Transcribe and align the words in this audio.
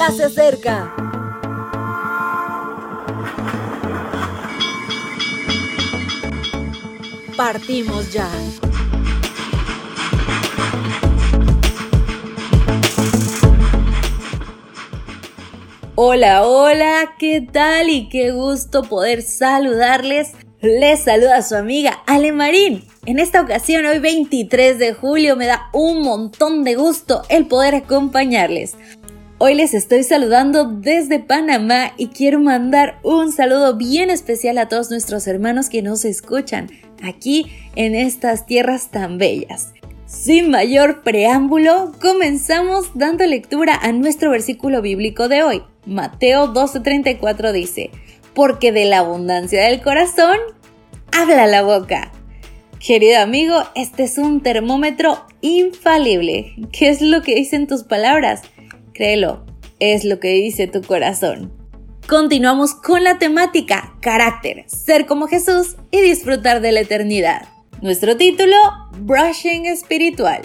ya 0.00 0.10
se 0.12 0.24
acerca. 0.24 0.94
Partimos 7.36 8.10
ya. 8.10 8.26
Hola, 15.96 16.46
hola, 16.46 17.14
¿qué 17.18 17.46
tal? 17.52 17.90
Y 17.90 18.08
qué 18.08 18.30
gusto 18.32 18.84
poder 18.84 19.20
saludarles. 19.20 20.32
Les 20.62 21.00
saluda 21.04 21.42
su 21.42 21.56
amiga 21.56 22.02
Ale 22.06 22.32
Marín. 22.32 22.86
En 23.04 23.18
esta 23.18 23.42
ocasión, 23.42 23.84
hoy 23.84 23.98
23 23.98 24.78
de 24.78 24.94
julio, 24.94 25.36
me 25.36 25.46
da 25.46 25.68
un 25.74 26.00
montón 26.00 26.64
de 26.64 26.74
gusto 26.74 27.22
el 27.28 27.46
poder 27.46 27.74
acompañarles. 27.74 28.76
Hoy 29.42 29.54
les 29.54 29.72
estoy 29.72 30.02
saludando 30.02 30.66
desde 30.66 31.18
Panamá 31.18 31.94
y 31.96 32.08
quiero 32.08 32.40
mandar 32.40 32.98
un 33.02 33.32
saludo 33.32 33.74
bien 33.74 34.10
especial 34.10 34.58
a 34.58 34.68
todos 34.68 34.90
nuestros 34.90 35.26
hermanos 35.26 35.70
que 35.70 35.80
nos 35.80 36.04
escuchan 36.04 36.68
aquí 37.02 37.46
en 37.74 37.94
estas 37.94 38.44
tierras 38.44 38.90
tan 38.90 39.16
bellas. 39.16 39.72
Sin 40.04 40.50
mayor 40.50 41.02
preámbulo, 41.02 41.92
comenzamos 42.02 42.90
dando 42.94 43.24
lectura 43.24 43.76
a 43.80 43.92
nuestro 43.92 44.30
versículo 44.30 44.82
bíblico 44.82 45.30
de 45.30 45.42
hoy. 45.42 45.62
Mateo 45.86 46.52
12:34 46.52 47.52
dice, 47.52 47.90
porque 48.34 48.72
de 48.72 48.84
la 48.84 48.98
abundancia 48.98 49.62
del 49.62 49.80
corazón 49.80 50.36
habla 51.12 51.46
la 51.46 51.62
boca. 51.62 52.12
Querido 52.78 53.20
amigo, 53.20 53.56
este 53.74 54.02
es 54.02 54.18
un 54.18 54.42
termómetro 54.42 55.24
infalible. 55.40 56.56
¿Qué 56.72 56.90
es 56.90 57.00
lo 57.00 57.22
que 57.22 57.34
dicen 57.34 57.66
tus 57.66 57.84
palabras? 57.84 58.42
Créelo, 59.00 59.46
es 59.78 60.04
lo 60.04 60.20
que 60.20 60.28
dice 60.28 60.66
tu 60.66 60.82
corazón. 60.82 61.50
Continuamos 62.06 62.74
con 62.74 63.02
la 63.02 63.18
temática 63.18 63.94
carácter, 64.02 64.64
ser 64.66 65.06
como 65.06 65.26
Jesús 65.26 65.76
y 65.90 66.02
disfrutar 66.02 66.60
de 66.60 66.70
la 66.70 66.80
eternidad. 66.80 67.48
Nuestro 67.80 68.18
título, 68.18 68.54
Brushing 68.98 69.64
Espiritual. 69.64 70.42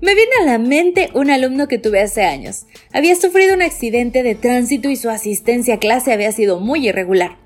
Me 0.00 0.14
viene 0.14 0.30
a 0.40 0.46
la 0.52 0.58
mente 0.58 1.10
un 1.14 1.30
alumno 1.30 1.66
que 1.66 1.78
tuve 1.78 2.00
hace 2.00 2.22
años. 2.22 2.66
Había 2.92 3.16
sufrido 3.16 3.54
un 3.54 3.62
accidente 3.62 4.22
de 4.22 4.36
tránsito 4.36 4.88
y 4.88 4.94
su 4.94 5.10
asistencia 5.10 5.74
a 5.74 5.78
clase 5.80 6.12
había 6.12 6.30
sido 6.30 6.60
muy 6.60 6.86
irregular. 6.86 7.38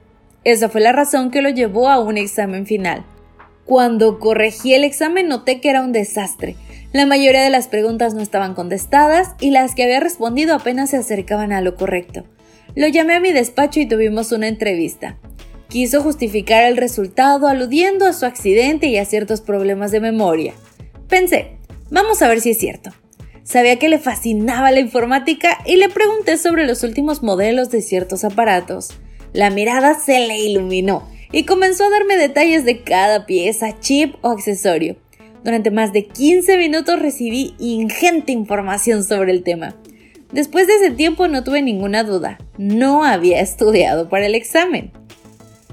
Esa 0.44 0.68
fue 0.68 0.82
la 0.82 0.92
razón 0.92 1.30
que 1.30 1.40
lo 1.40 1.48
llevó 1.48 1.88
a 1.88 2.00
un 2.00 2.18
examen 2.18 2.66
final. 2.66 3.06
Cuando 3.64 4.18
corregí 4.18 4.74
el 4.74 4.84
examen 4.84 5.26
noté 5.26 5.62
que 5.62 5.70
era 5.70 5.80
un 5.80 5.92
desastre. 5.92 6.54
La 6.92 7.04
mayoría 7.06 7.42
de 7.42 7.50
las 7.50 7.68
preguntas 7.68 8.14
no 8.14 8.20
estaban 8.20 8.54
contestadas 8.54 9.34
y 9.40 9.50
las 9.50 9.74
que 9.74 9.84
había 9.84 10.00
respondido 10.00 10.54
apenas 10.54 10.90
se 10.90 10.96
acercaban 10.96 11.52
a 11.52 11.60
lo 11.60 11.74
correcto. 11.74 12.24
Lo 12.74 12.86
llamé 12.88 13.14
a 13.14 13.20
mi 13.20 13.32
despacho 13.32 13.80
y 13.80 13.86
tuvimos 13.86 14.32
una 14.32 14.48
entrevista. 14.48 15.18
Quiso 15.68 16.02
justificar 16.02 16.64
el 16.64 16.76
resultado 16.76 17.48
aludiendo 17.48 18.06
a 18.06 18.12
su 18.12 18.24
accidente 18.24 18.86
y 18.86 18.98
a 18.98 19.04
ciertos 19.04 19.40
problemas 19.40 19.90
de 19.90 20.00
memoria. 20.00 20.54
Pensé, 21.08 21.58
vamos 21.90 22.22
a 22.22 22.28
ver 22.28 22.40
si 22.40 22.50
es 22.50 22.58
cierto. 22.58 22.90
Sabía 23.42 23.78
que 23.78 23.88
le 23.88 23.98
fascinaba 23.98 24.70
la 24.70 24.80
informática 24.80 25.58
y 25.66 25.76
le 25.76 25.88
pregunté 25.88 26.36
sobre 26.36 26.66
los 26.66 26.82
últimos 26.82 27.22
modelos 27.22 27.70
de 27.70 27.82
ciertos 27.82 28.24
aparatos. 28.24 28.90
La 29.32 29.50
mirada 29.50 29.98
se 29.98 30.20
le 30.20 30.38
iluminó 30.38 31.08
y 31.30 31.44
comenzó 31.44 31.84
a 31.84 31.90
darme 31.90 32.16
detalles 32.16 32.64
de 32.64 32.82
cada 32.82 33.26
pieza, 33.26 33.78
chip 33.80 34.14
o 34.22 34.30
accesorio. 34.30 34.96
Durante 35.46 35.70
más 35.70 35.92
de 35.92 36.06
15 36.06 36.58
minutos 36.58 36.98
recibí 36.98 37.54
ingente 37.60 38.32
información 38.32 39.04
sobre 39.04 39.30
el 39.30 39.44
tema. 39.44 39.76
Después 40.32 40.66
de 40.66 40.74
ese 40.74 40.90
tiempo 40.90 41.28
no 41.28 41.44
tuve 41.44 41.62
ninguna 41.62 42.02
duda, 42.02 42.38
no 42.58 43.04
había 43.04 43.40
estudiado 43.40 44.08
para 44.08 44.26
el 44.26 44.34
examen. 44.34 44.90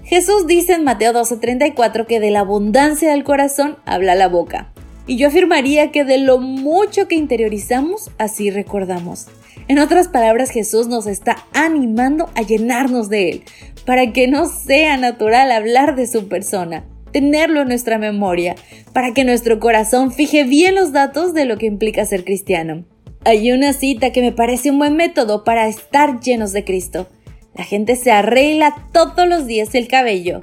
Jesús 0.04 0.46
dice 0.46 0.74
en 0.74 0.84
Mateo 0.84 1.12
12:34 1.12 2.06
que 2.06 2.20
de 2.20 2.30
la 2.30 2.42
abundancia 2.42 3.10
del 3.10 3.24
corazón 3.24 3.78
habla 3.84 4.14
la 4.14 4.28
boca. 4.28 4.72
Y 5.08 5.18
yo 5.18 5.30
afirmaría 5.30 5.92
que 5.92 6.04
de 6.04 6.20
lo 6.20 6.38
mucho 6.38 7.08
que 7.08 7.16
interiorizamos, 7.16 8.12
así 8.20 8.52
recordamos. 8.52 9.26
En 9.68 9.80
otras 9.80 10.08
palabras, 10.08 10.52
Jesús 10.52 10.88
nos 10.88 11.08
está 11.08 11.48
animando 11.52 12.30
a 12.36 12.44
llenarnos 12.44 13.10
de 13.10 13.30
Él, 13.30 13.44
para 13.88 14.14
que 14.14 14.28
no 14.28 14.46
sea 14.46 14.98
natural 14.98 15.52
hablar 15.52 15.96
de 15.96 16.06
su 16.06 16.28
persona, 16.28 16.86
tenerlo 17.14 17.62
en 17.62 17.70
nuestra 17.70 17.98
memoria, 17.98 18.56
para 18.92 19.14
que 19.14 19.24
nuestro 19.24 19.62
corazón 19.62 20.12
fije 20.12 20.44
bien 20.44 20.76
los 20.76 20.92
datos 20.92 21.34
de 21.34 21.46
lo 21.46 21.58
que 21.58 21.68
implica 21.68 22.04
ser 22.06 22.26
cristiano. 22.26 22.84
Hay 23.24 23.54
una 23.54 23.72
cita 23.72 24.12
que 24.12 24.22
me 24.22 24.34
parece 24.34 24.72
un 24.72 24.80
buen 24.80 24.98
método 24.98 25.46
para 25.46 25.70
estar 25.70 26.20
llenos 26.20 26.52
de 26.52 26.66
Cristo. 26.66 27.08
La 27.56 27.64
gente 27.64 27.96
se 27.96 28.12
arregla 28.12 28.90
todos 28.92 29.26
los 29.28 29.46
días 29.48 29.74
el 29.76 29.88
cabello. 29.88 30.42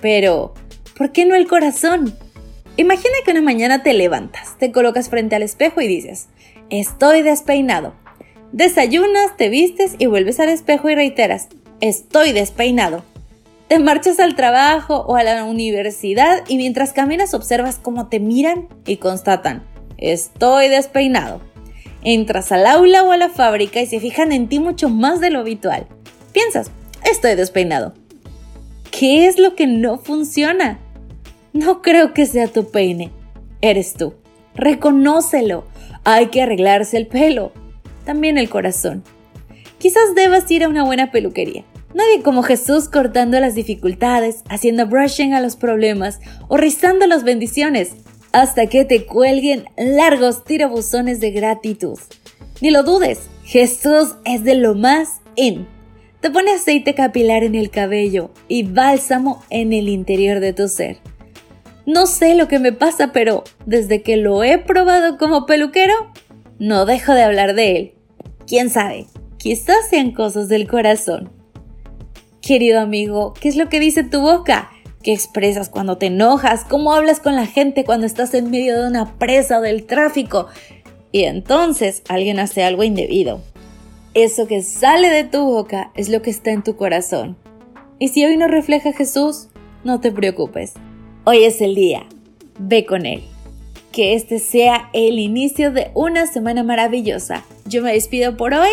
Pero, 0.00 0.54
¿por 0.96 1.12
qué 1.12 1.26
no 1.26 1.34
el 1.34 1.46
corazón? 1.46 2.14
Imagina 2.78 3.14
que 3.24 3.32
una 3.32 3.42
mañana 3.42 3.82
te 3.82 3.92
levantas, 3.92 4.56
te 4.58 4.72
colocas 4.72 5.10
frente 5.10 5.36
al 5.36 5.42
espejo 5.42 5.82
y 5.82 5.88
dices, 5.88 6.28
estoy 6.70 7.20
despeinado. 7.20 7.94
Desayunas, 8.52 9.36
te 9.36 9.50
vistes 9.50 9.96
y 9.98 10.06
vuelves 10.06 10.40
al 10.40 10.48
espejo 10.48 10.88
y 10.88 10.94
reiteras, 10.94 11.48
estoy 11.80 12.32
despeinado. 12.32 13.04
Te 13.72 13.78
marchas 13.78 14.20
al 14.20 14.34
trabajo 14.34 14.98
o 15.08 15.16
a 15.16 15.22
la 15.22 15.44
universidad 15.44 16.44
y 16.46 16.58
mientras 16.58 16.92
caminas 16.92 17.32
observas 17.32 17.78
cómo 17.80 18.08
te 18.08 18.20
miran 18.20 18.68
y 18.84 18.98
constatan, 18.98 19.64
estoy 19.96 20.68
despeinado. 20.68 21.40
Entras 22.04 22.52
al 22.52 22.66
aula 22.66 23.02
o 23.02 23.12
a 23.12 23.16
la 23.16 23.30
fábrica 23.30 23.80
y 23.80 23.86
se 23.86 23.98
fijan 23.98 24.30
en 24.30 24.46
ti 24.50 24.58
mucho 24.58 24.90
más 24.90 25.22
de 25.22 25.30
lo 25.30 25.38
habitual. 25.38 25.86
Piensas, 26.34 26.70
estoy 27.10 27.34
despeinado. 27.34 27.94
¿Qué 28.90 29.26
es 29.26 29.38
lo 29.38 29.54
que 29.54 29.66
no 29.66 29.96
funciona? 29.96 30.78
No 31.54 31.80
creo 31.80 32.12
que 32.12 32.26
sea 32.26 32.48
tu 32.48 32.70
peine. 32.70 33.10
Eres 33.62 33.94
tú. 33.94 34.12
Reconócelo. 34.54 35.64
Hay 36.04 36.26
que 36.26 36.42
arreglarse 36.42 36.98
el 36.98 37.06
pelo. 37.06 37.52
También 38.04 38.36
el 38.36 38.50
corazón. 38.50 39.02
Quizás 39.78 40.14
debas 40.14 40.50
ir 40.50 40.62
a 40.62 40.68
una 40.68 40.84
buena 40.84 41.10
peluquería. 41.10 41.64
Nadie 41.94 42.22
como 42.22 42.42
Jesús 42.42 42.88
cortando 42.88 43.38
las 43.38 43.54
dificultades, 43.54 44.42
haciendo 44.48 44.86
brushing 44.86 45.34
a 45.34 45.40
los 45.40 45.56
problemas 45.56 46.20
o 46.48 46.56
rizando 46.56 47.06
las 47.06 47.22
bendiciones, 47.22 47.92
hasta 48.32 48.66
que 48.66 48.84
te 48.84 49.04
cuelguen 49.04 49.66
largos 49.76 50.44
tirabuzones 50.44 51.20
de 51.20 51.32
gratitud. 51.32 51.98
Ni 52.60 52.70
lo 52.70 52.82
dudes, 52.82 53.20
Jesús 53.44 54.14
es 54.24 54.44
de 54.44 54.54
lo 54.54 54.74
más 54.74 55.20
in. 55.36 55.66
Te 56.20 56.30
pone 56.30 56.52
aceite 56.52 56.94
capilar 56.94 57.42
en 57.44 57.54
el 57.54 57.70
cabello 57.70 58.30
y 58.48 58.62
bálsamo 58.62 59.42
en 59.50 59.72
el 59.72 59.88
interior 59.88 60.40
de 60.40 60.52
tu 60.52 60.68
ser. 60.68 60.98
No 61.84 62.06
sé 62.06 62.36
lo 62.36 62.46
que 62.46 62.60
me 62.60 62.72
pasa, 62.72 63.12
pero 63.12 63.42
desde 63.66 64.02
que 64.02 64.16
lo 64.16 64.44
he 64.44 64.58
probado 64.58 65.18
como 65.18 65.46
peluquero, 65.46 65.94
no 66.58 66.86
dejo 66.86 67.12
de 67.12 67.24
hablar 67.24 67.54
de 67.54 67.76
él. 67.76 67.94
¿Quién 68.46 68.70
sabe? 68.70 69.06
Quizás 69.36 69.88
sean 69.90 70.12
cosas 70.12 70.48
del 70.48 70.68
corazón. 70.68 71.41
Querido 72.42 72.80
amigo, 72.80 73.34
¿qué 73.40 73.48
es 73.48 73.54
lo 73.54 73.68
que 73.68 73.78
dice 73.78 74.02
tu 74.02 74.20
boca? 74.20 74.72
¿Qué 75.04 75.12
expresas 75.12 75.68
cuando 75.68 75.96
te 75.96 76.06
enojas? 76.06 76.64
¿Cómo 76.64 76.92
hablas 76.92 77.20
con 77.20 77.36
la 77.36 77.46
gente 77.46 77.84
cuando 77.84 78.04
estás 78.04 78.34
en 78.34 78.50
medio 78.50 78.80
de 78.80 78.88
una 78.88 79.16
presa 79.16 79.60
del 79.60 79.84
tráfico? 79.84 80.48
Y 81.12 81.22
entonces 81.22 82.02
alguien 82.08 82.40
hace 82.40 82.64
algo 82.64 82.82
indebido. 82.82 83.40
Eso 84.14 84.48
que 84.48 84.60
sale 84.62 85.08
de 85.08 85.22
tu 85.22 85.44
boca 85.44 85.92
es 85.94 86.08
lo 86.08 86.20
que 86.20 86.30
está 86.30 86.50
en 86.50 86.64
tu 86.64 86.74
corazón. 86.74 87.36
Y 88.00 88.08
si 88.08 88.24
hoy 88.24 88.36
no 88.36 88.48
refleja 88.48 88.92
Jesús, 88.92 89.46
no 89.84 90.00
te 90.00 90.10
preocupes. 90.10 90.72
Hoy 91.24 91.44
es 91.44 91.60
el 91.60 91.76
día. 91.76 92.06
Ve 92.58 92.84
con 92.84 93.06
Él. 93.06 93.22
Que 93.92 94.14
este 94.14 94.40
sea 94.40 94.90
el 94.92 95.20
inicio 95.20 95.70
de 95.70 95.92
una 95.94 96.26
semana 96.26 96.64
maravillosa. 96.64 97.44
Yo 97.66 97.82
me 97.82 97.92
despido 97.92 98.36
por 98.36 98.52
hoy. 98.52 98.70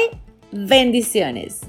Bendiciones. 0.52 1.69